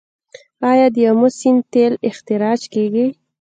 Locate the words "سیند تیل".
1.39-1.93